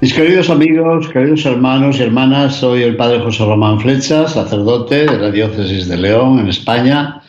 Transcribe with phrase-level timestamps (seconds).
[0.00, 5.18] Mis queridos amigos, queridos hermanos y hermanas, soy el Padre José Román Flecha, sacerdote de
[5.18, 7.20] la Diócesis de León, en España.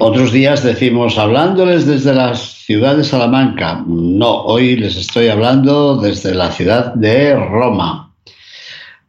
[0.00, 3.84] Otros días decimos, hablándoles desde la ciudad de Salamanca.
[3.86, 8.12] No, hoy les estoy hablando desde la ciudad de Roma.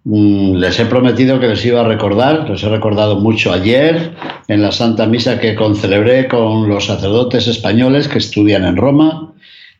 [0.04, 4.13] Mm, les he prometido que les iba a recordar, les he recordado mucho ayer
[4.48, 9.34] en la Santa Misa que concelebré con los sacerdotes españoles que estudian en Roma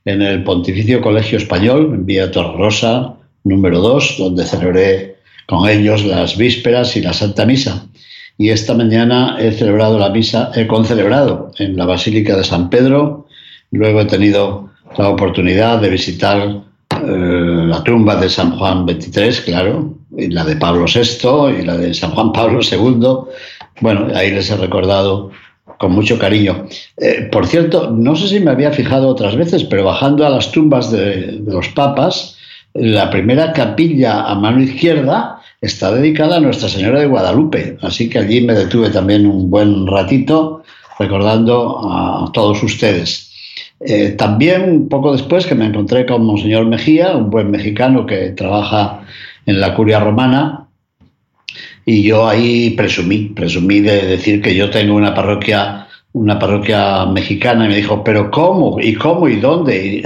[0.06, 6.38] en el Pontificio Colegio Español, en Vía Torrosa, número 2, donde celebré con ellos las
[6.38, 7.86] vísperas y la Santa Misa.
[8.38, 13.28] Y esta mañana he celebrado la misa, he concelebrado en la Basílica de San Pedro.
[13.72, 19.94] Luego he tenido la oportunidad de visitar eh, la tumba de San Juan XXIII, claro,
[20.18, 23.08] y la de Pablo VI y la de San Juan Pablo II.
[23.82, 25.32] Bueno, ahí les he recordado
[25.78, 26.66] con mucho cariño.
[26.98, 30.52] Eh, por cierto, no sé si me había fijado otras veces, pero bajando a las
[30.52, 32.38] tumbas de, los papas,
[32.74, 38.20] la primera capilla a mano izquierda está dedicada a Nuestra Señora de Guadalupe, así que
[38.20, 40.64] allí me detuve también un buen ratito
[40.98, 43.30] recordando a todos ustedes.
[43.82, 49.02] Eh, también poco después que me encontré con Monseñor Mejía, un buen mexicano que trabaja
[49.46, 50.59] en la curia romana,
[51.90, 57.66] y yo ahí presumí, presumí de decir que yo tengo una parroquia, una parroquia mexicana
[57.66, 58.80] y me dijo, pero ¿cómo?
[58.80, 59.28] ¿Y cómo?
[59.28, 60.04] ¿Y dónde?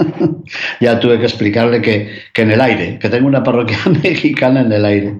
[0.80, 4.84] ya tuve que explicarle que, en el aire, que tengo una parroquia mexicana en el
[4.84, 5.14] aire.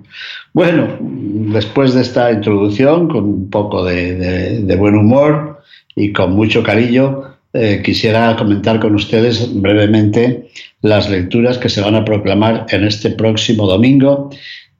[0.52, 5.62] Bueno, después de esta introducción, con un poco de, buen humor
[5.94, 10.48] y con mucho cariño, eh, quisiera comentar con ustedes brevemente
[10.82, 14.30] las lecturas que se van a proclamar en este próximo domingo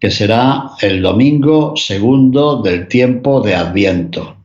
[0.01, 4.37] que será el domingo segundo del tiempo de Adviento.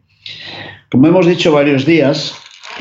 [0.89, 2.35] Como hemos dicho varios días,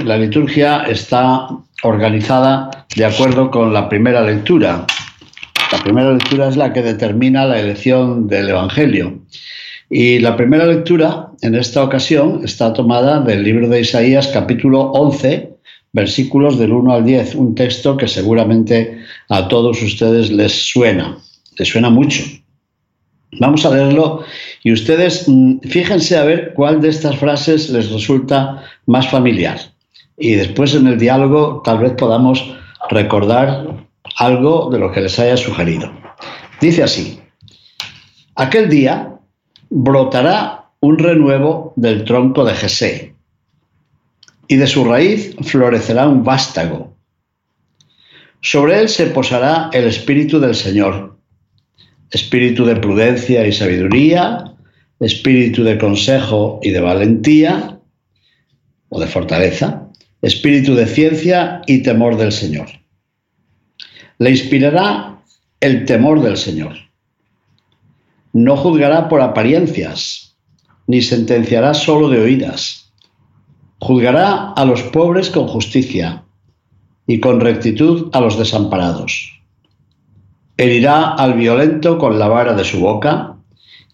[0.04, 1.48] la liturgia está
[1.82, 4.86] organizada de acuerdo con la primera lectura.
[5.72, 9.20] La primera lectura es la que determina la elección del Evangelio.
[9.88, 15.50] Y la primera lectura en esta ocasión está tomada del libro de Isaías capítulo 11,
[15.92, 21.18] versículos del 1 al 10, un texto que seguramente a todos ustedes les suena,
[21.56, 22.22] les suena mucho.
[23.38, 24.24] Vamos a leerlo
[24.64, 29.58] y ustedes mm, fíjense a ver cuál de estas frases les resulta más familiar.
[30.16, 32.44] Y después en el diálogo tal vez podamos
[32.90, 33.86] recordar
[34.16, 35.90] algo de lo que les haya sugerido.
[36.60, 37.20] Dice así,
[38.34, 39.14] aquel día
[39.70, 43.14] brotará un renuevo del tronco de Jesé
[44.48, 46.92] y de su raíz florecerá un vástago.
[48.40, 51.19] Sobre él se posará el espíritu del Señor
[52.10, 54.44] espíritu de prudencia y sabiduría,
[54.98, 57.78] espíritu de consejo y de valentía
[58.88, 59.88] o de fortaleza,
[60.20, 62.68] espíritu de ciencia y temor del Señor.
[64.18, 65.22] Le inspirará
[65.60, 66.74] el temor del Señor.
[68.32, 70.36] No juzgará por apariencias,
[70.86, 72.92] ni sentenciará solo de oídas.
[73.78, 76.24] Juzgará a los pobres con justicia
[77.06, 79.39] y con rectitud a los desamparados
[80.62, 83.34] Herirá al violento con la vara de su boca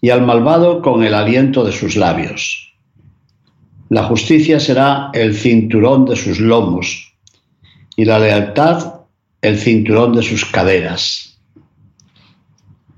[0.01, 2.73] y al malvado con el aliento de sus labios.
[3.87, 7.13] La justicia será el cinturón de sus lomos
[7.95, 8.95] y la lealtad
[9.41, 11.39] el cinturón de sus caderas.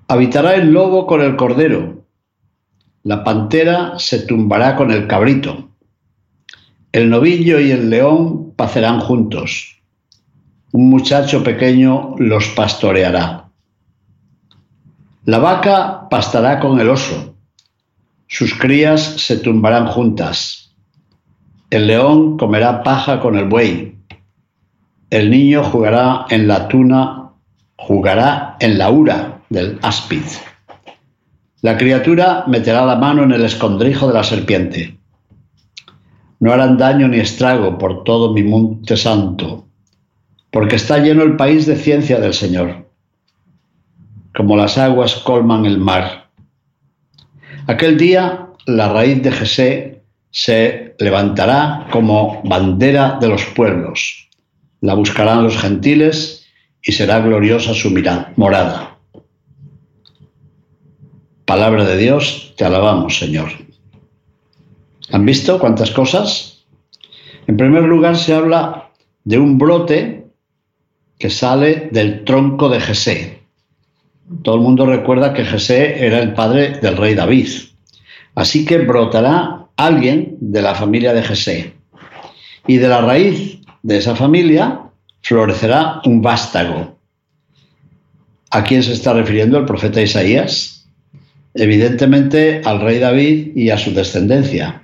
[0.07, 2.05] Habitará el lobo con el cordero,
[3.03, 5.69] la pantera se tumbará con el cabrito,
[6.91, 9.79] el novillo y el león pacerán juntos,
[10.71, 13.48] un muchacho pequeño los pastoreará.
[15.29, 17.35] La vaca pastará con el oso,
[18.25, 20.73] sus crías se tumbarán juntas.
[21.69, 23.95] El león comerá paja con el buey.
[25.11, 27.33] El niño jugará en la tuna,
[27.75, 30.23] jugará en la ura del áspid.
[31.61, 34.97] La criatura meterá la mano en el escondrijo de la serpiente.
[36.39, 39.67] No harán daño ni estrago por todo mi monte santo,
[40.49, 42.88] porque está lleno el país de ciencia del Señor
[44.39, 46.29] como las aguas colman el mar.
[47.67, 54.29] Aquel día la raíz de Jesé se levantará como bandera de los pueblos.
[54.79, 56.45] La buscarán los gentiles
[56.81, 57.93] y será gloriosa su
[58.37, 58.97] morada.
[61.43, 63.49] Palabra de Dios, te alabamos, Señor.
[65.11, 66.63] ¿Han visto cuántas cosas?
[67.45, 68.91] En primer lugar, se habla
[69.25, 70.27] de un brote
[71.17, 73.38] que sale del tronco de Jesé.
[74.43, 77.49] Todo el mundo recuerda que Jesé era el padre del rey David.
[78.35, 81.73] Así que brotará alguien de la familia de Jesé.
[82.67, 84.81] Y de la raíz de esa familia
[85.21, 86.97] florecerá un vástago.
[88.51, 90.87] ¿A quién se está refiriendo el profeta Isaías?
[91.55, 94.83] Evidentemente al rey David y a su descendencia.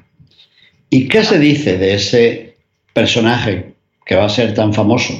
[0.89, 2.57] ¿Y qué se dice de ese
[2.93, 3.75] personaje
[4.05, 5.13] que va a ser tan famoso?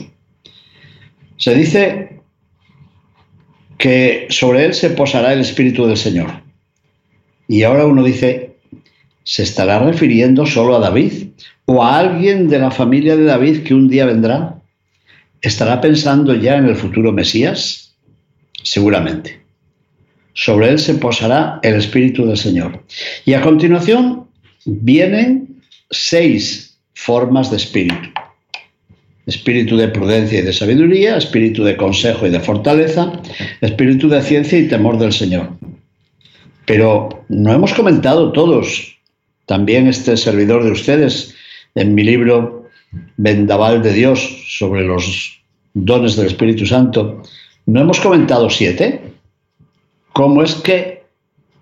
[1.37, 2.14] Se dice
[3.77, 6.29] que sobre él se posará el Espíritu del Señor.
[7.47, 8.55] Y ahora uno dice,
[9.23, 11.29] ¿se estará refiriendo solo a David
[11.65, 14.55] o a alguien de la familia de David que un día vendrá?
[15.41, 17.95] ¿Estará pensando ya en el futuro Mesías?
[18.63, 19.41] Seguramente.
[20.33, 22.83] Sobre él se posará el Espíritu del Señor.
[23.25, 24.27] Y a continuación
[24.65, 25.61] vienen
[25.91, 28.09] seis formas de espíritu
[29.25, 33.11] espíritu de prudencia y de sabiduría, espíritu de consejo y de fortaleza,
[33.61, 35.49] espíritu de ciencia y temor del Señor.
[36.65, 38.97] Pero no hemos comentado todos,
[39.45, 41.35] también este servidor de ustedes,
[41.75, 42.69] en mi libro
[43.17, 45.41] Vendaval de Dios sobre los
[45.73, 47.21] dones del Espíritu Santo,
[47.65, 49.01] ¿no hemos comentado siete?
[50.13, 51.03] ¿Cómo es que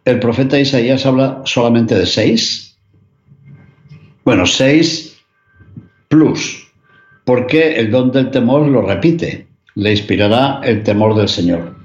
[0.06, 2.77] el profeta Isaías habla solamente de seis?
[4.24, 5.18] Bueno, seis
[6.07, 6.62] plus,
[7.25, 11.75] porque el don del temor lo repite, le inspirará el temor del Señor.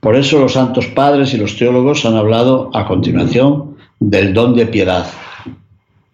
[0.00, 4.66] Por eso los santos padres y los teólogos han hablado a continuación del don de
[4.66, 5.06] piedad,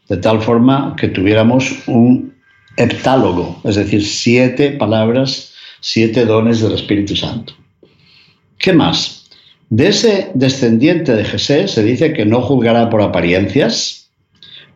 [0.09, 2.35] de tal forma que tuviéramos un
[2.77, 7.55] heptálogo, es decir, siete palabras, siete dones del Espíritu Santo.
[8.59, 9.29] ¿Qué más?
[9.71, 14.06] De ese descendiente de Jesús se dice que no juzgará por apariencias,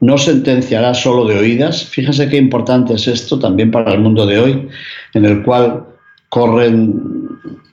[0.00, 1.85] no sentenciará solo de oídas.
[1.85, 4.69] Fíjense qué importante es esto también para el mundo de hoy,
[5.14, 5.85] en el cual
[6.31, 7.29] corren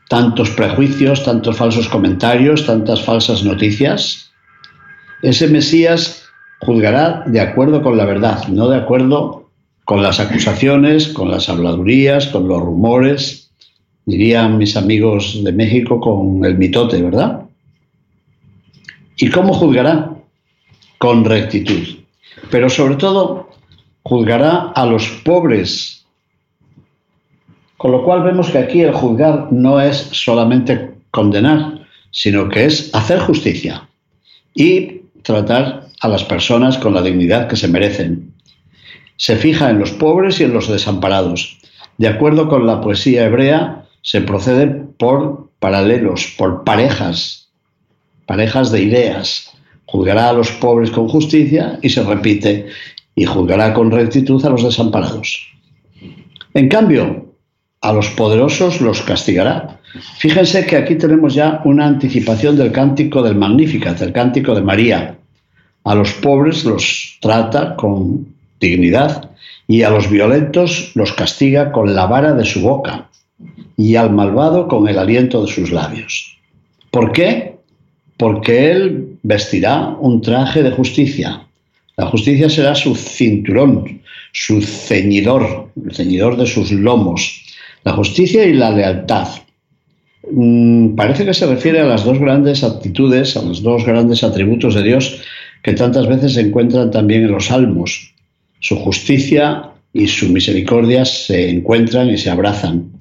[0.10, 4.32] tantos prejuicios, tantos falsos comentarios, tantas falsas noticias.
[5.22, 6.26] Ese Mesías
[6.60, 9.50] juzgará de acuerdo con la verdad, no de acuerdo
[9.86, 13.52] con las acusaciones, con las habladurías, con los rumores,
[14.06, 17.44] dirían mis amigos de México con el mitote, ¿verdad?
[19.18, 20.14] ¿Y cómo juzgará?
[20.98, 21.97] Con rectitud
[22.50, 23.50] pero sobre todo
[24.04, 26.06] juzgará a los pobres.
[27.78, 32.94] Con lo cual vemos que aquí el juzgar no es solamente condenar, sino que es
[32.94, 33.88] hacer justicia
[34.54, 38.34] y tratar a las personas con la dignidad que se merecen.
[39.18, 41.60] Se fija en los pobres y en los desamparados.
[41.98, 47.50] De acuerdo con la poesía hebrea, se procede por paralelos, por parejas,
[48.26, 49.57] parejas de ideas
[49.88, 52.68] juzgará a los pobres con justicia y se repite,
[53.16, 55.48] y juzgará con rectitud a los desamparados.
[56.54, 57.26] En cambio,
[57.82, 59.80] a los poderosos los castigará.
[60.18, 65.18] Fíjense que aquí tenemos ya una anticipación del cántico del Magnificat, del cántico de María.
[65.84, 68.28] A los pobres los trata con
[68.60, 69.32] dignidad
[69.68, 73.10] y a los violentos los castiga con la vara de su boca
[73.78, 76.38] y al malvado con el aliento de sus labios.
[76.92, 77.57] ¿Por qué?
[78.18, 81.44] Porque él vestirá un traje de justicia.
[81.96, 87.44] La justicia será su cinturón, su ceñidor, el ceñidor de sus lomos.
[87.84, 89.28] La justicia y la lealtad.
[90.32, 94.76] Mm, parece que se refiere a las dos grandes actitudes, a los dos grandes atributos
[94.76, 95.22] de Dios
[95.64, 98.14] que tantas veces se encuentran también en los salmos.
[98.60, 102.92] Su justicia y su misericordia se encuentran y se abrazan.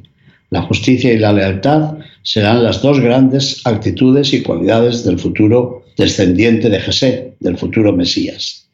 [0.50, 6.68] La justicia y la lealtad serán las dos grandes actitudes y cualidades del futuro descendiente
[6.68, 8.66] de Jesé, del futuro Mesías.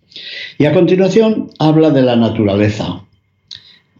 [0.56, 3.04] Y a continuación habla de la naturaleza.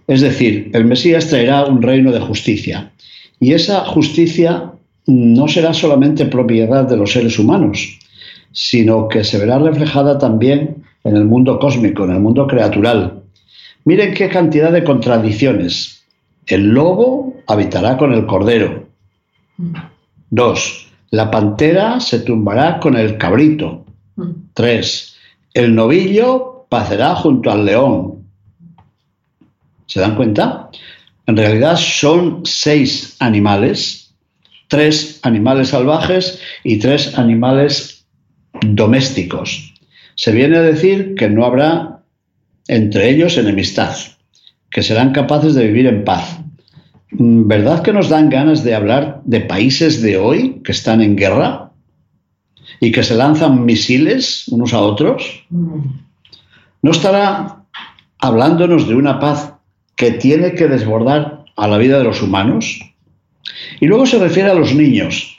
[0.07, 2.93] Es decir, el Mesías traerá un reino de justicia.
[3.41, 4.73] Y esa justicia
[5.07, 7.99] no será solamente propiedad de los seres humanos,
[8.53, 13.21] sino que se verá reflejada también en el mundo cósmico, en el mundo creatural.
[13.85, 16.05] Miren qué cantidad de contradicciones.
[16.47, 18.92] El lobo habitará con el cordero.
[20.31, 23.85] Dos, la pantera se tumbará con el cabrito.
[24.55, 25.17] Tres,
[25.55, 28.25] el novillo pacerá junto al león.
[29.87, 30.71] ¿Se dan cuenta?
[31.27, 34.15] En realidad son seis animales,
[34.69, 38.07] tres animales salvajes y tres animales
[38.63, 39.75] domésticos.
[40.15, 42.03] Se viene a decir que no habrá
[42.69, 43.95] entre ellos enemistad
[44.71, 46.39] que serán capaces de vivir en paz.
[47.13, 51.17] Mm, ¿Verdad que nos dan ganas de hablar de países de hoy que están en
[51.17, 51.71] guerra
[52.81, 55.45] y que se lanzan misiles unos a otros?
[55.51, 57.65] ¿No estará
[58.19, 59.55] hablándonos de una paz
[59.95, 62.81] que tiene que desbordar a la vida de los humanos?
[63.81, 65.37] Y luego se refiere a los niños.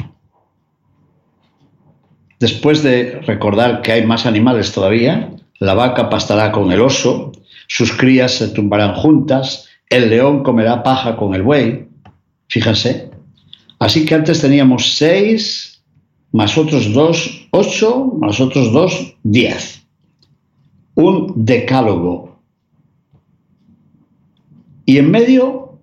[2.39, 7.31] Después de recordar que hay más animales todavía, la vaca pastará con el oso,
[7.67, 11.87] sus crías se tumbarán juntas, el león comerá paja con el buey.
[12.47, 13.11] Fíjense.
[13.77, 15.83] Así que antes teníamos seis,
[16.31, 19.85] más otros dos, ocho, más otros dos, diez.
[20.95, 22.39] Un decálogo.
[24.85, 25.79] Y en medio,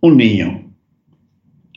[0.00, 0.64] un niño.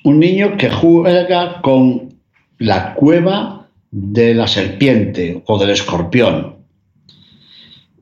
[0.03, 2.15] Un niño que juega con
[2.57, 6.55] la cueva de la serpiente o del escorpión.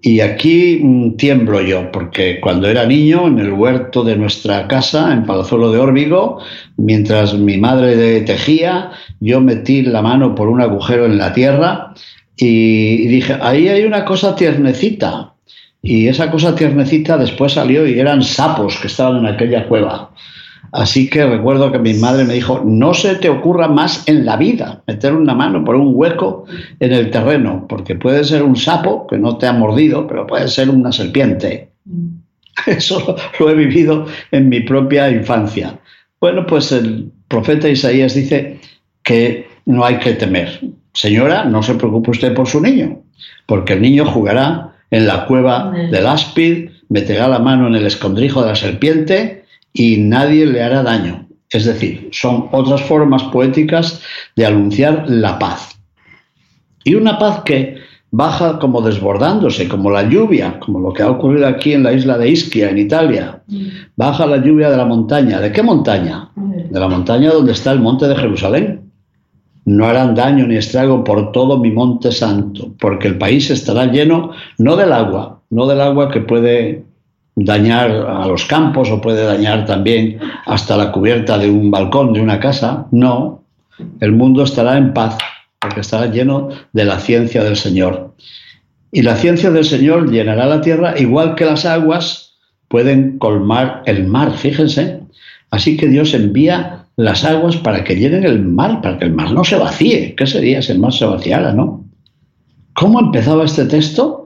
[0.06, 5.14] Y aquí mm, tiemblo yo, porque cuando era niño, en el huerto de nuestra casa,
[5.14, 6.40] en Palazuelo de Órbigo,
[6.76, 8.92] mientras mi madre tejía,
[9.22, 11.94] yo metí la mano por un agujero en la tierra
[12.36, 15.36] y dije, ahí hay una cosa tiernecita.
[15.82, 20.13] Y esa cosa tiernecita después salió y eran sapos que estaban en aquella cueva.
[20.72, 24.38] Así que recuerdo que mi madre me dijo, no se te ocurra más en la
[24.38, 26.46] vida meter una mano por un hueco
[26.80, 30.48] en el terreno, porque puede ser un sapo que no te ha mordido, pero puede
[30.48, 31.70] ser una serpiente.
[31.86, 32.08] Mm.
[32.68, 35.78] Eso lo he vivido en mi propia infancia.
[36.20, 38.60] Bueno, pues el profeta Isaías dice
[39.04, 40.60] que no hay que temer.
[40.94, 43.02] Señora, no se preocupe usted por su niño,
[43.46, 48.42] porque el niño jugará en la cueva del áspid, meterá la mano en el escondrijo
[48.42, 49.43] de la serpiente
[49.74, 51.28] y nadie le hará daño.
[51.50, 54.02] Es decir, son otras formas poéticas
[54.36, 55.78] de anunciar la paz.
[56.84, 57.78] Y una paz que
[58.12, 62.18] baja como desbordándose, como la lluvia, como lo que ha ocurrido aquí en la isla
[62.18, 63.42] de Ischia, en Italia.
[63.96, 65.40] Baja la lluvia de la montaña.
[65.40, 66.30] ¿De qué montaña?
[66.36, 68.92] De la montaña donde está el monte de Jerusalén.
[69.66, 74.32] No harán daño ni estrago por todo mi monte santo, porque el país estará lleno
[74.58, 76.84] no del agua, no del agua que puede
[77.36, 82.22] dañar a los campos o puede dañar también hasta la cubierta de un balcón de
[82.22, 82.88] una casa.
[82.92, 83.44] No,
[84.00, 85.18] el mundo estará en paz
[85.60, 88.14] porque estará lleno de la ciencia del Señor.
[88.92, 92.34] Y la ciencia del Señor llenará la tierra igual que las aguas
[92.68, 95.00] pueden colmar el mar, fíjense.
[95.50, 99.32] Así que Dios envía las aguas para que llenen el mar, para que el mar
[99.32, 100.16] no se vacíe.
[100.16, 101.86] ¿Qué sería si el mar se vaciara, no?
[102.74, 104.23] ¿Cómo empezaba este texto?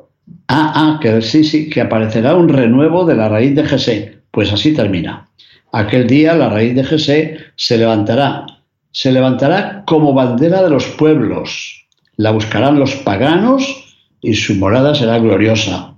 [0.48, 4.19] Ah, ah, que sí, sí, que aparecerá un renuevo de la raíz de Jesé.
[4.31, 5.29] Pues así termina.
[5.72, 8.46] Aquel día la raíz de Jesé se levantará,
[8.91, 11.86] se levantará como bandera de los pueblos.
[12.15, 15.96] La buscarán los paganos y su morada será gloriosa.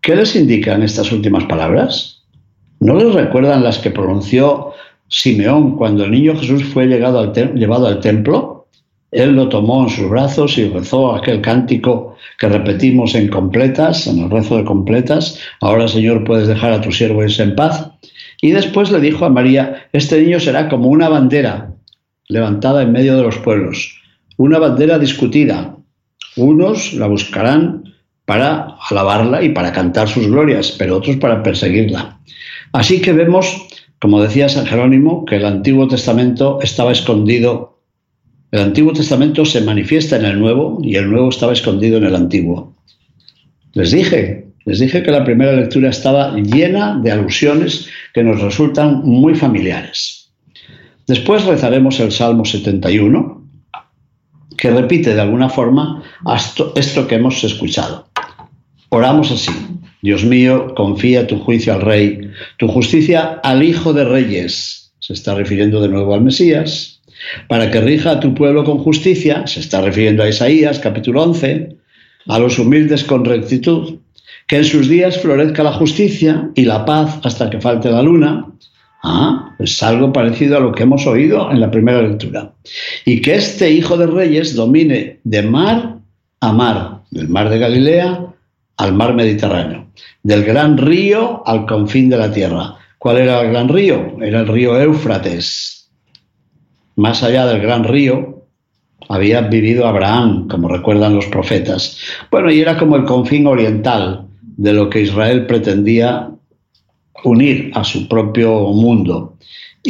[0.00, 2.22] ¿Qué les indican estas últimas palabras?
[2.80, 4.72] ¿No les recuerdan las que pronunció
[5.08, 8.57] Simeón cuando el niño Jesús fue llevado al templo?
[9.10, 14.18] Él lo tomó en sus brazos y rezó aquel cántico que repetimos en completas, en
[14.18, 15.38] el rezo de completas.
[15.60, 17.90] Ahora, Señor, puedes dejar a tu siervo irse en paz.
[18.42, 21.74] Y después le dijo a María, este niño será como una bandera
[22.28, 23.98] levantada en medio de los pueblos,
[24.36, 25.74] una bandera discutida.
[26.36, 27.84] Unos la buscarán
[28.26, 32.20] para alabarla y para cantar sus glorias, pero otros para perseguirla.
[32.72, 33.66] Así que vemos,
[33.98, 37.77] como decía San Jerónimo, que el Antiguo Testamento estaba escondido
[38.50, 42.14] el Antiguo Testamento se manifiesta en el Nuevo y el Nuevo estaba escondido en el
[42.14, 42.74] Antiguo.
[43.74, 49.02] Les dije, les dije que la primera lectura estaba llena de alusiones que nos resultan
[49.04, 50.30] muy familiares.
[51.06, 53.46] Después rezaremos el Salmo 71,
[54.56, 56.02] que repite de alguna forma
[56.74, 58.08] esto que hemos escuchado.
[58.88, 59.52] Oramos así.
[60.00, 64.92] Dios mío, confía tu juicio al Rey, tu justicia al Hijo de Reyes.
[65.00, 66.97] Se está refiriendo de nuevo al Mesías
[67.48, 71.76] para que rija a tu pueblo con justicia, se está refiriendo a Isaías capítulo 11,
[72.26, 73.98] a los humildes con rectitud,
[74.46, 78.46] que en sus días florezca la justicia y la paz hasta que falte la luna.
[79.02, 82.52] Ah, es algo parecido a lo que hemos oído en la primera lectura.
[83.04, 85.98] Y que este Hijo de Reyes domine de mar
[86.40, 88.24] a mar, del mar de Galilea
[88.76, 89.86] al mar Mediterráneo,
[90.22, 92.76] del gran río al confín de la tierra.
[92.98, 94.16] ¿Cuál era el gran río?
[94.20, 95.77] Era el río Éufrates,
[96.98, 98.42] más allá del gran río,
[99.08, 101.96] había vivido Abraham, como recuerdan los profetas.
[102.28, 106.28] Bueno, y era como el confín oriental de lo que Israel pretendía
[107.22, 109.36] unir a su propio mundo.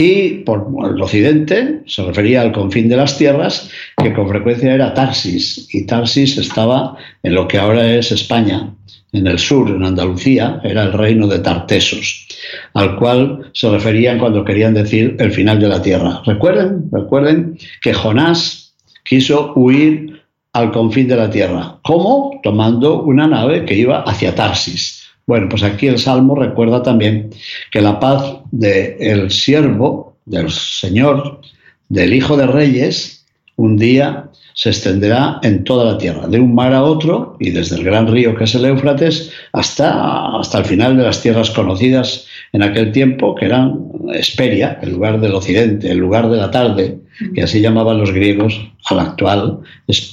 [0.00, 3.68] Y por el occidente se refería al confín de las tierras,
[4.00, 8.72] que con frecuencia era Tarsis, y Tarsis estaba en lo que ahora es España,
[9.10, 12.28] en el sur, en Andalucía, era el reino de Tartesos,
[12.74, 16.22] al cual se referían cuando querían decir el final de la tierra.
[16.24, 21.80] Recuerden, recuerden que Jonás quiso huir al confín de la tierra.
[21.82, 22.38] ¿Cómo?
[22.44, 24.97] Tomando una nave que iba hacia Tarsis.
[25.28, 27.28] Bueno, pues aquí el Salmo recuerda también
[27.70, 31.42] que la paz del siervo, del Señor,
[31.90, 36.72] del Hijo de Reyes, un día se extenderá en toda la tierra, de un mar
[36.72, 40.96] a otro y desde el gran río que es el Éufrates hasta, hasta el final
[40.96, 43.78] de las tierras conocidas en aquel tiempo, que eran
[44.14, 47.00] Esperia, el lugar del occidente, el lugar de la tarde,
[47.34, 49.60] que así llamaban los griegos a la actual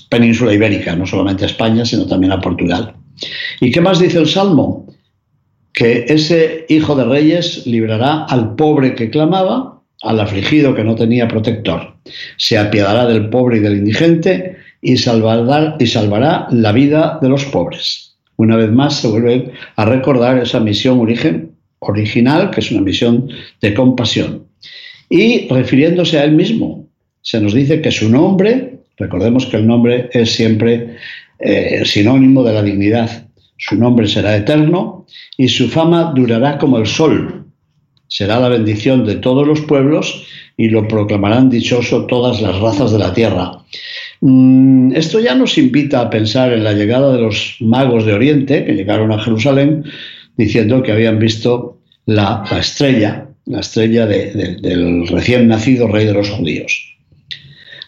[0.10, 2.94] península ibérica, no solamente a España, sino también a Portugal.
[3.62, 4.86] ¿Y qué más dice el Salmo?
[5.75, 11.27] Que ese hijo de reyes librará al pobre que clamaba al afligido que no tenía
[11.27, 11.96] protector.
[12.38, 17.46] Se apiadará del pobre y del indigente y salvará, y salvará la vida de los
[17.46, 18.15] pobres.
[18.38, 23.29] Una vez más se vuelve a recordar esa misión origen, original, que es una misión
[23.62, 24.46] de compasión.
[25.10, 26.88] Y refiriéndose a él mismo,
[27.22, 30.98] se nos dice que su nombre, recordemos que el nombre es siempre
[31.39, 33.25] eh, sinónimo de la dignidad,
[33.58, 35.06] su nombre será eterno
[35.38, 37.46] y su fama durará como el sol,
[38.08, 40.26] será la bendición de todos los pueblos
[40.58, 43.64] y lo proclamarán dichoso todas las razas de la tierra.
[44.22, 48.64] Mm, esto ya nos invita a pensar en la llegada de los magos de Oriente,
[48.66, 49.84] que llegaron a Jerusalén
[50.38, 56.96] diciendo que habían visto la, estrella, la estrella del recién nacido rey de los judíos.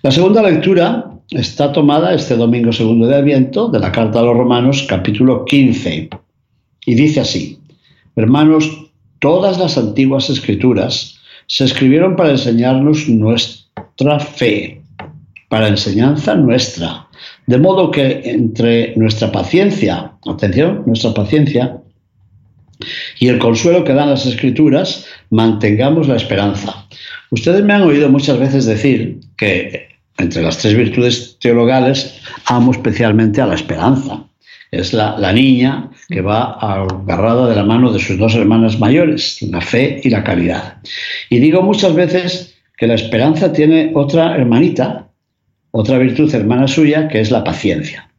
[0.03, 4.37] La segunda lectura está tomada este domingo segundo de Adviento de la Carta a los
[4.37, 6.09] Romanos, capítulo 15,
[6.85, 7.59] y dice así,
[8.15, 8.87] hermanos,
[9.19, 14.81] Todas las antiguas escrituras se escribieron para enseñarnos nuestra fe,
[15.49, 17.07] para enseñanza nuestra.
[17.47, 21.77] De modo que entre nuestra paciencia, atención, nuestra paciencia
[23.19, 26.85] y el consuelo que dan las escrituras, mantengamos la esperanza.
[27.31, 29.86] Ustedes me han oído muchas veces decir que
[30.17, 34.27] entre las tres virtudes teologales amo especialmente a la esperanza
[34.71, 39.61] es la, niña que va agarrada de la mano de sus dos hermanas mayores, la
[39.61, 40.77] fe y la caridad.
[41.29, 45.07] Y digo muchas veces que la esperanza tiene otra hermanita,
[45.71, 48.09] otra virtud hermana suya, que es la paciencia.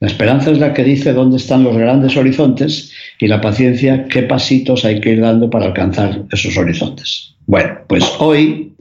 [0.00, 4.22] La esperanza es la que dice dónde están los grandes horizontes y la paciencia qué
[4.22, 7.34] pasitos hay que ir dando para alcanzar esos horizontes.
[7.46, 8.74] Bueno, pues hoy,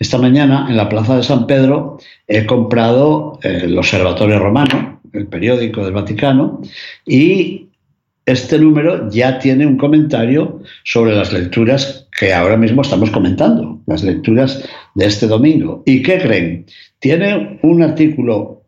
[0.00, 5.84] esta mañana, en la Plaza de San Pedro, he comprado el Observatorio Romano, el periódico
[5.84, 6.62] del Vaticano,
[7.06, 7.66] y
[8.24, 14.02] este número ya tiene un comentario sobre las lecturas que ahora mismo estamos comentando, las
[14.02, 15.82] lecturas de este domingo.
[15.84, 16.64] ¿Y qué creen?
[16.98, 18.62] Tiene un artículo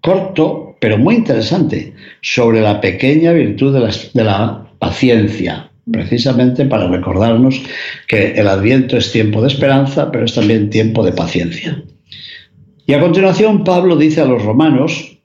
[0.00, 6.88] corto, pero muy interesante, sobre la pequeña virtud de la, de la paciencia, precisamente para
[6.88, 7.60] recordarnos
[8.06, 11.82] que el adviento es tiempo de esperanza, pero es también tiempo de paciencia.
[12.86, 15.18] Y a continuación Pablo dice a los romanos,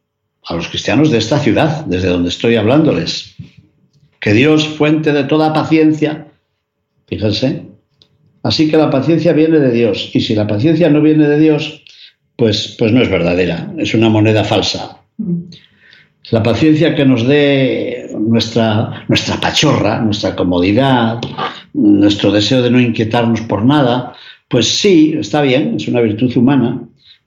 [0.46, 3.36] a los cristianos de esta ciudad, desde donde estoy hablándoles.
[4.20, 6.28] Que Dios, fuente de toda paciencia,
[7.08, 7.64] fíjense,
[8.44, 11.84] así que la paciencia viene de Dios, y si la paciencia no viene de Dios,
[12.36, 15.00] pues, pues no es verdadera, es una moneda falsa.
[16.32, 21.20] La paciencia que nos dé nuestra, nuestra pachorra, nuestra comodidad,
[21.74, 24.14] nuestro deseo de no inquietarnos por nada,
[24.48, 26.82] pues sí, está bien, es una virtud humana,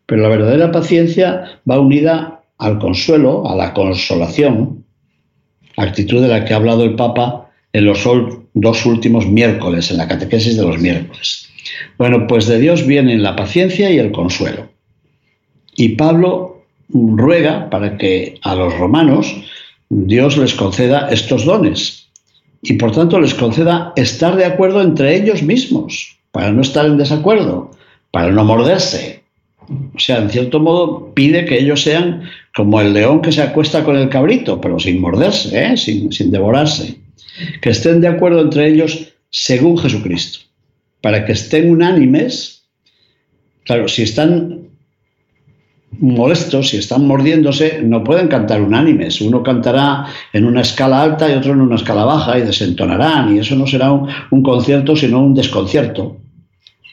[0.07, 4.85] pero la verdadera paciencia va unida al consuelo, a la consolación,
[5.77, 8.09] actitud de la que ha hablado el Papa en los
[8.55, 11.49] dos últimos miércoles, en la catequesis de los miércoles.
[11.99, 14.69] Bueno, pues de Dios vienen la paciencia y el consuelo.
[15.75, 19.35] Y Pablo ruega para que a los romanos
[19.89, 22.09] Dios les conceda estos dones
[22.63, 26.99] y por tanto les conceda estar de acuerdo entre ellos mismos, para no estar en
[26.99, 27.71] desacuerdo,
[28.11, 29.17] para no morderse,
[29.69, 32.23] o sea, en cierto modo pide que ellos sean
[32.55, 35.77] como el león que se acuesta con el cabrito, pero sin morderse, ¿eh?
[35.77, 36.97] sin, sin devorarse.
[37.61, 40.41] Que estén de acuerdo entre ellos según Jesucristo,
[41.01, 42.65] para que estén unánimes.
[43.65, 44.66] Claro, si están
[46.01, 49.21] molestos, si están mordiéndose, no pueden cantar unánimes.
[49.21, 53.41] Uno cantará en una escala alta y otro en una escala baja y desentonarán, y
[53.41, 56.17] eso no será un, un concierto, sino un desconcierto.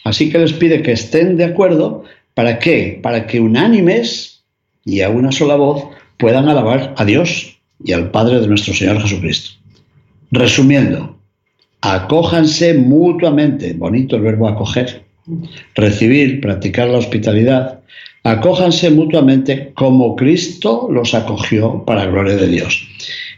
[0.03, 2.99] Así que les pide que estén de acuerdo ¿Para qué?
[3.01, 4.43] Para que unánimes
[4.85, 5.85] y a una sola voz
[6.17, 9.51] puedan alabar a Dios y al Padre de nuestro Señor Jesucristo.
[10.31, 11.17] Resumiendo,
[11.81, 15.03] acójanse mutuamente, bonito el verbo acoger,
[15.75, 17.81] recibir, practicar la hospitalidad,
[18.23, 22.87] acójanse mutuamente como Cristo los acogió para gloria de Dios.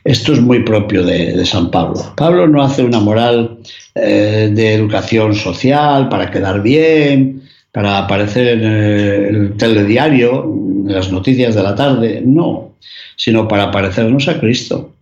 [0.04, 2.14] Esto es muy propio de, San Pablo.
[2.16, 3.58] Pablo no hace una moral
[3.96, 11.56] eh, de educación social para quedar bien, para aparecer en el telediario, en las noticias
[11.56, 12.76] de la tarde, no,
[13.16, 14.94] sino para parecernos a Cristo.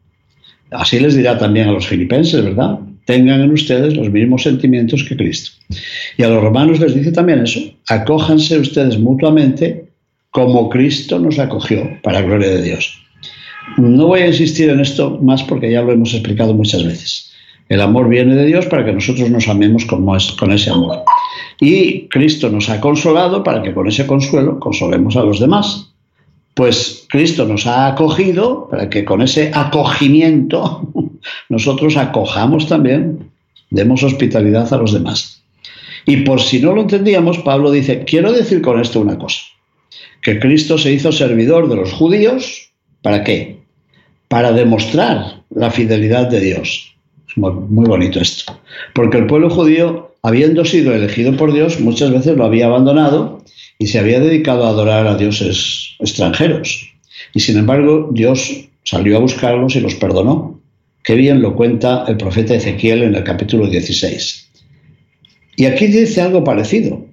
[0.71, 2.79] Así les dirá también a los filipenses, ¿verdad?
[3.05, 5.51] Tengan en ustedes los mismos sentimientos que Cristo.
[6.17, 9.85] Y a los romanos les dice también eso, acójanse ustedes mutuamente
[10.31, 12.99] como Cristo nos acogió, para gloria de Dios.
[13.77, 17.31] No voy a insistir en esto más porque ya lo hemos explicado muchas veces.
[17.69, 21.03] El amor viene de Dios para que nosotros nos amemos con, con ese amor.
[21.59, 25.92] Y Cristo nos ha consolado para que con ese consuelo consolemos a los demás.
[26.53, 30.87] Pues Cristo nos ha acogido para que con ese acogimiento
[31.49, 33.31] nosotros acojamos también,
[33.69, 35.41] demos hospitalidad a los demás.
[36.05, 39.41] Y por si no lo entendíamos, Pablo dice, quiero decir con esto una cosa,
[40.21, 43.59] que Cristo se hizo servidor de los judíos, ¿para qué?
[44.27, 46.93] Para demostrar la fidelidad de Dios.
[47.29, 48.59] Es muy, bonito esto.
[48.93, 53.41] Porque el pueblo judío, habiendo sido elegido por Dios, muchas veces lo había abandonado
[53.77, 56.89] y se había dedicado a adorar a dioses extranjeros.
[57.33, 60.59] Y sin embargo, Dios salió a buscarlos y los perdonó.
[61.03, 64.49] Qué bien lo cuenta el profeta Ezequiel en el capítulo 16.
[65.55, 67.05] Y aquí dice algo parecido.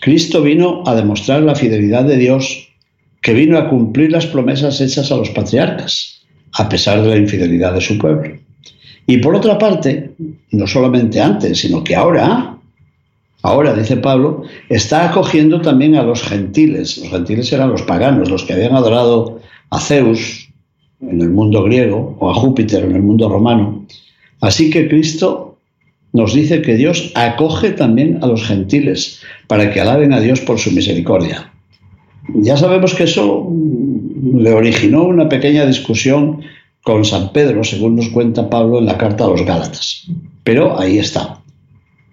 [0.00, 2.68] Cristo vino a demostrar la fidelidad de Dios,
[3.20, 6.22] que vino a cumplir las promesas hechas a los patriarcas,
[6.54, 8.36] a pesar de la infidelidad de su pueblo.
[9.06, 10.10] Y por otra parte,
[10.50, 12.56] no solamente antes, sino que ahora,
[13.42, 16.98] ahora, dice Pablo, está acogiendo también a los gentiles.
[16.98, 20.48] Los gentiles eran los paganos, los que habían adorado a Zeus,
[21.00, 23.84] en el mundo griego o a Júpiter en el mundo romano.
[24.40, 25.56] Así que Cristo
[26.12, 30.58] nos dice que Dios acoge también a los gentiles para que alaben a Dios por
[30.58, 31.52] su misericordia.
[32.34, 33.50] Ya sabemos que eso
[34.34, 36.42] le originó una pequeña discusión
[36.82, 40.08] con San Pedro, según nos cuenta Pablo en la carta a los Gálatas.
[40.44, 41.41] Pero ahí está.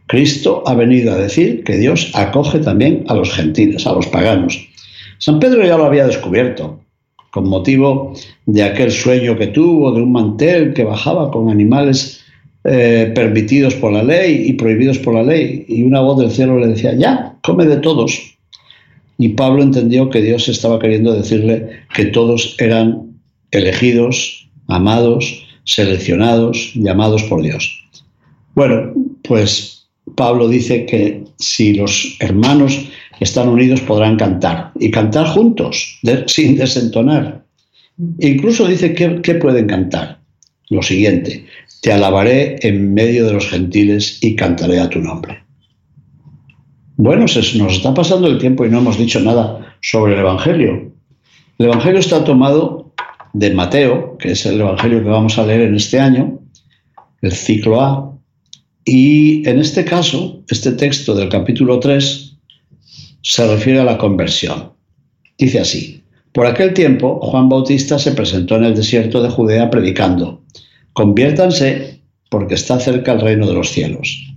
[0.09, 4.59] Cristo ha venido a decir que Dios acoge también a los gentiles, a los paganos.
[5.19, 6.79] San Pedro ya lo había descubierto
[7.29, 8.15] con motivo
[8.47, 12.21] de aquel sueño que tuvo de un mantel que bajaba con animales
[12.63, 15.63] eh, permitidos por la ley y prohibidos por la ley.
[15.67, 18.19] Y una voz del cielo le decía, ya, come de todos.
[19.19, 23.11] Y Pablo entendió que Dios estaba queriendo decirle que todos eran
[23.51, 27.85] elegidos, amados, seleccionados, llamados por Dios.
[28.55, 28.91] Bueno,
[29.21, 29.78] pues
[30.15, 37.43] Pablo dice que si los hermanos están unidos podrán cantar y cantar juntos, sin desentonar.
[38.19, 40.19] Incluso dice que, que pueden cantar.
[40.69, 41.45] Lo siguiente,
[41.81, 45.43] te alabaré en medio de los gentiles y cantaré a tu nombre.
[46.95, 50.91] Bueno, se nos está pasando el tiempo y no hemos dicho nada sobre el Evangelio.
[51.57, 52.93] El Evangelio está tomado
[53.33, 56.39] de Mateo, que es el Evangelio que vamos a leer en este año,
[57.21, 58.18] el ciclo A,
[58.91, 62.37] y en este caso, este texto del capítulo 3
[63.21, 64.71] se refiere a la conversión.
[65.37, 70.41] Dice así, por aquel tiempo Juan Bautista se presentó en el desierto de Judea predicando,
[70.93, 74.33] conviértanse porque está cerca el reino de los cielos.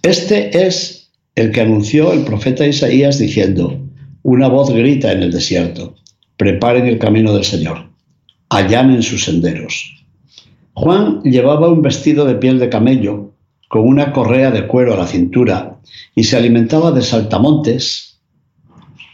[0.00, 3.78] Este es el que anunció el profeta Isaías diciendo,
[4.22, 5.96] una voz grita en el desierto,
[6.38, 7.90] preparen el camino del Señor,
[8.48, 10.02] allanen sus senderos.
[10.72, 13.34] Juan llevaba un vestido de piel de camello
[13.70, 15.78] con una correa de cuero a la cintura
[16.16, 18.18] y se alimentaba de saltamontes,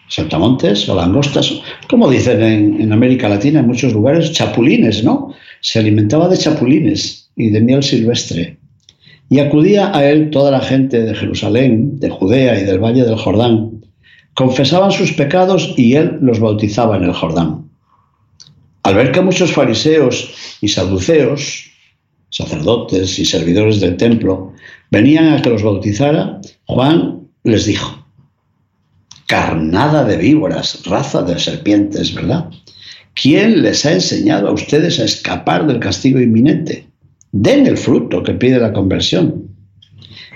[0.09, 2.43] saltamontes o langostas, como dicen
[2.81, 5.35] en, América Latina, en muchos lugares, chapulines, ¿no?
[5.61, 8.57] Se alimentaba de chapulines y de miel silvestre.
[9.29, 13.19] Y acudía a él toda la gente de Jerusalén, de Judea y del Valle del
[13.19, 13.85] Jordán.
[14.33, 17.69] Confesaban sus pecados y él los bautizaba en el Jordán.
[18.85, 21.76] Al ver que muchos fariseos y saduceos
[22.37, 24.53] sacerdotes y servidores del templo,
[24.91, 28.07] venían a que los bautizara, Juan les dijo,
[29.27, 32.51] carnada de víboras, raza de serpientes, ¿verdad?
[33.15, 36.87] ¿Quién les ha enseñado a ustedes a escapar del castigo inminente?
[37.33, 39.49] Den el fruto que pide la conversión.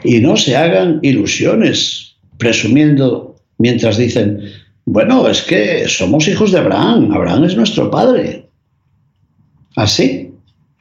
[0.03, 4.41] Y no se hagan ilusiones presumiendo mientras dicen,
[4.87, 8.49] bueno, es que somos hijos de Abraham, Abraham es nuestro padre.
[9.77, 10.30] Así,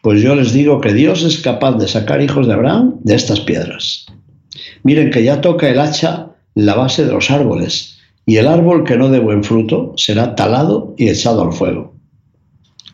[0.01, 3.41] pues yo les digo que Dios es capaz de sacar hijos de Abraham de estas
[3.41, 4.05] piedras.
[4.83, 8.97] Miren que ya toca el hacha la base de los árboles, y el árbol que
[8.97, 11.95] no dé buen fruto será talado y echado al fuego.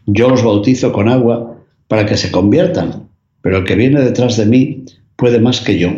[0.05, 3.09] Yo los bautizo con agua para que se conviertan,
[3.41, 5.89] pero el que viene detrás de mí puede más que yo,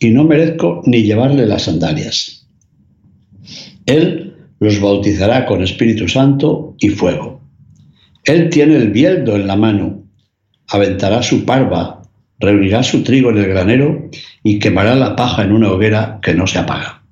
[0.00, 2.46] y no merezco ni llevarle las sandalias.
[3.86, 7.40] Él los bautizará con Espíritu Santo y fuego.
[8.24, 10.03] Él tiene el bieldo en la mano,
[10.68, 12.02] aventará su parva,
[12.38, 14.08] reunirá su trigo en el granero
[14.42, 17.02] y quemará la paja en una hoguera que no se apaga.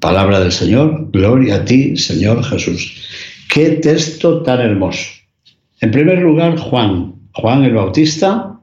[0.00, 3.06] Palabra del Señor, gloria a ti, Señor Jesús.
[3.52, 5.04] Qué texto tan hermoso.
[5.80, 8.58] En primer lugar, Juan, Juan el Bautista,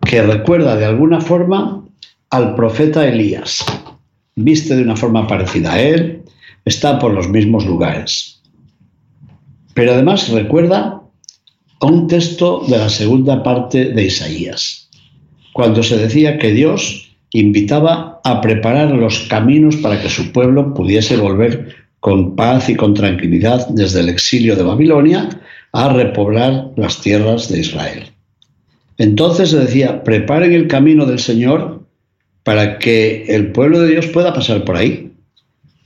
[0.00, 1.84] que recuerda de alguna forma
[2.30, 3.64] al profeta Elías.
[4.34, 6.22] Viste de una forma parecida a él,
[6.64, 8.40] está por los mismos lugares.
[9.74, 11.01] Pero además recuerda
[11.82, 14.88] a un texto de la segunda parte de Isaías,
[15.52, 21.16] cuando se decía que Dios invitaba a preparar los caminos para que su pueblo pudiese
[21.16, 25.28] volver con paz y con tranquilidad desde el exilio de Babilonia
[25.72, 28.04] a repoblar las tierras de Israel.
[28.98, 31.82] Entonces se decía, preparen el camino del Señor
[32.44, 35.12] para que el pueblo de Dios pueda pasar por ahí.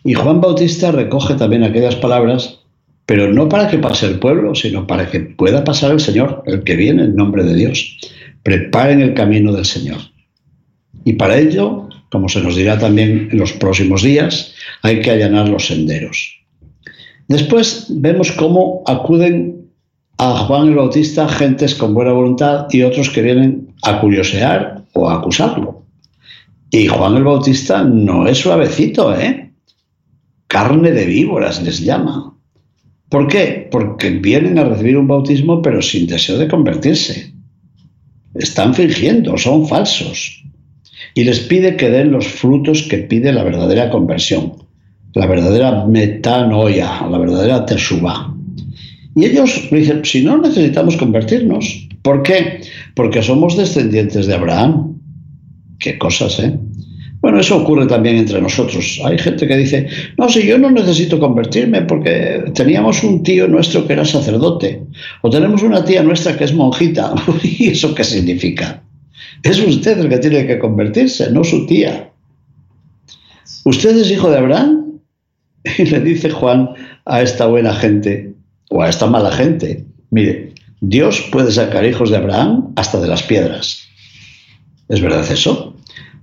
[0.04, 2.60] Y Juan Bautista recoge también aquellas palabras,
[3.06, 6.64] pero no para que pase el pueblo, sino para que pueda pasar el Señor, el
[6.64, 7.98] que viene en nombre de Dios.
[8.42, 9.98] Preparen el camino del Señor.
[11.04, 15.48] Y para ello, como se nos dirá también en los próximos días, hay que allanar
[15.48, 16.36] los senderos.
[17.28, 19.68] Después vemos cómo acuden
[20.18, 25.08] a Juan el Bautista gentes con buena voluntad y otros que vienen a curiosear o
[25.08, 25.82] a acusarlo.
[26.70, 29.52] Y Juan el Bautista no es suavecito, ¿eh?
[30.48, 32.35] Carne de víboras les llama.
[33.08, 33.68] ¿Por qué?
[33.70, 37.32] Porque vienen a recibir un bautismo pero sin deseo de convertirse.
[38.34, 40.42] Están fingiendo, son falsos.
[41.14, 44.52] Y les pide que den los frutos que pide la verdadera conversión,
[45.14, 48.34] la verdadera metanoia, la verdadera teshuva.
[49.14, 51.88] Y ellos dicen, si no necesitamos convertirnos.
[52.02, 52.60] ¿Por qué?
[52.94, 55.00] Porque somos descendientes de Abraham.
[55.78, 56.58] Qué cosas, ¿eh?
[57.26, 59.00] Bueno, eso ocurre también entre nosotros.
[59.04, 63.84] Hay gente que dice, no, si yo no necesito convertirme porque teníamos un tío nuestro
[63.84, 64.84] que era sacerdote,
[65.22, 67.12] o tenemos una tía nuestra que es monjita.
[67.42, 68.80] ¿Y eso qué significa?
[69.42, 72.12] Es usted el que tiene que convertirse, no su tía.
[73.64, 75.00] ¿Usted es hijo de Abraham?
[75.78, 76.68] Y le dice Juan
[77.06, 78.34] a esta buena gente,
[78.70, 83.24] o a esta mala gente, mire, Dios puede sacar hijos de Abraham hasta de las
[83.24, 83.80] piedras.
[84.88, 85.75] ¿Es verdad eso?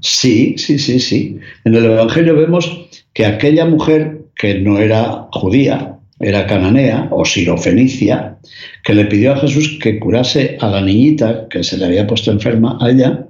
[0.04, 1.40] Sí, sí, sí, sí.
[1.64, 8.38] En el Evangelio vemos que aquella mujer que no era judía, era cananea o sirofenicia,
[8.84, 12.32] que le pidió a Jesús que curase a la niñita que se le había puesto
[12.32, 13.26] enferma a ella,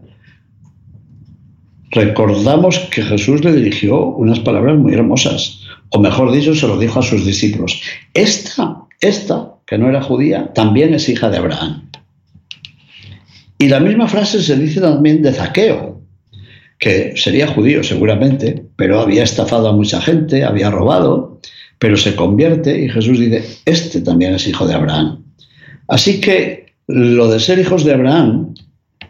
[1.91, 5.59] recordamos que Jesús le dirigió unas palabras muy hermosas,
[5.89, 7.83] o mejor dicho, se lo dijo a sus discípulos.
[8.15, 11.87] Esta, esta, que no era judía, también es hija de Abraham.
[13.59, 16.02] Y la misma frase se dice también de Zaqueo,
[16.83, 21.39] que sería judío seguramente, pero había estafado a mucha gente, había robado,
[21.79, 25.23] pero se convierte y Jesús dice, este también es hijo de Abraham.
[25.87, 28.53] Así que lo de ser hijos de Abraham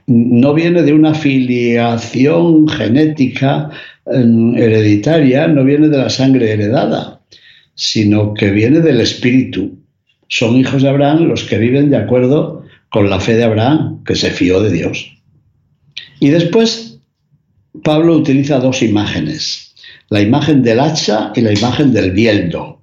[0.06, 3.72] no viene de una filiación genética
[4.06, 7.22] mm, hereditaria, no viene de la sangre heredada,
[7.74, 9.80] sino que viene del espíritu.
[10.28, 14.16] Son hijos de Abraham los que viven de acuerdo con la fe de Abraham, que
[14.16, 15.12] se fió de Dios.
[16.20, 16.93] Y después
[17.82, 19.74] Pablo utiliza dos imágenes,
[20.10, 22.82] la imagen del hacha y la imagen del bieldo.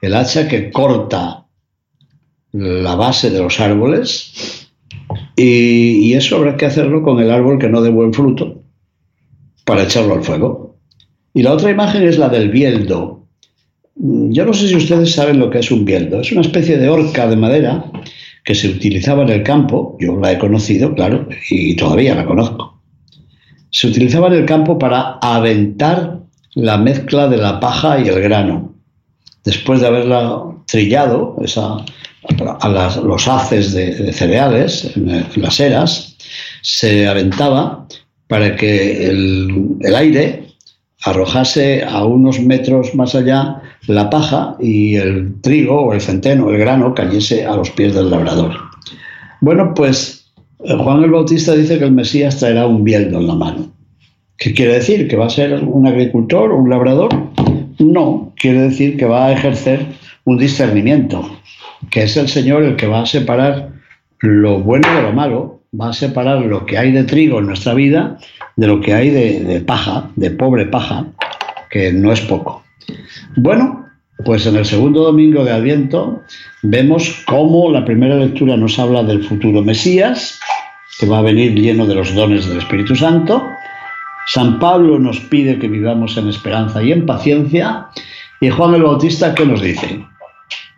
[0.00, 1.46] El hacha que corta
[2.52, 4.68] la base de los árboles
[5.36, 8.62] y, eso habrá que hacerlo con el árbol que no dé buen fruto
[9.64, 10.76] para echarlo al fuego.
[11.32, 13.26] Y la otra imagen es la del bieldo.
[13.96, 16.20] Yo no sé si ustedes saben lo que es un bieldo.
[16.20, 17.90] Es una especie de horca de madera
[18.44, 19.96] que se utilizaba en el campo.
[19.98, 22.73] Yo la he conocido, claro, y todavía la conozco.
[23.74, 26.20] Se utilizaba en el campo para aventar
[26.54, 28.72] la mezcla de la paja y el grano.
[29.42, 36.16] Después de haberla trillado, los haces de, cereales, en, las eras,
[36.62, 37.88] se aventaba
[38.28, 40.46] para que el, el, aire
[41.02, 46.58] arrojase a unos metros más allá la paja y el trigo o el centeno, el
[46.58, 48.54] grano, cayese a los pies del labrador.
[49.40, 50.23] Bueno, pues eh,
[50.58, 53.72] Juan el Bautista dice que el Mesías traerá un bieldo en la mano.
[54.36, 55.08] ¿Qué quiere decir?
[55.08, 57.10] ¿Que va a ser un agricultor o un labrador?
[57.78, 59.86] No, quiere decir que va a ejercer
[60.24, 61.28] un discernimiento,
[61.90, 63.72] que es el Señor el que va a separar
[64.20, 67.74] lo bueno de lo malo, va a separar lo que hay de trigo en nuestra
[67.74, 68.18] vida
[68.56, 71.06] de lo que hay de, paja, de pobre paja,
[71.70, 72.62] que no es poco.
[73.36, 73.83] Bueno,
[74.22, 76.22] Pues en el segundo domingo de Adviento
[76.62, 80.38] vemos cómo la primera lectura nos habla del futuro Mesías,
[80.98, 83.44] que va a venir lleno de los dones del Espíritu Santo.
[84.26, 87.88] San Pablo nos pide que vivamos en esperanza y en paciencia.
[88.40, 90.06] Y Juan el Bautista, ¿qué nos dice?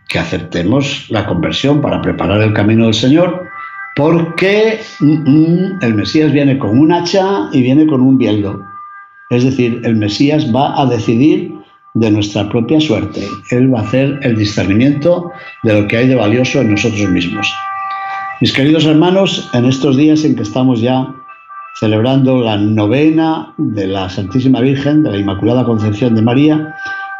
[0.09, 3.47] Que aceptemos la conversión para preparar el camino del Señor,
[3.95, 8.65] porque mm, mm, el Mesías viene con un hacha y viene con un bieldo.
[9.29, 11.56] Es decir, el Mesías va a decidir
[11.97, 13.27] de nuestra propia suerte.
[13.51, 15.33] Él va a hacer el discernimiento
[15.63, 17.51] de lo que hay de valioso en nosotros mismos.
[18.41, 21.09] Mis queridos hermanos, en estos días en que estamos ya
[21.81, 26.75] celebrando la novena de la Santísima Virgen, de la Inmaculada Concepción de María,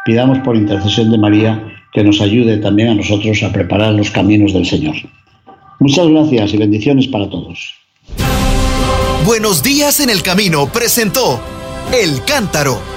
[0.05, 4.53] pidamos por intercesión de María que nos ayude también a nosotros a preparar los caminos
[4.53, 4.95] del Señor.
[5.79, 7.73] Muchas gracias y bendiciones para todos.
[9.25, 11.39] Buenos días en el camino presentó
[11.91, 12.96] El Cántaro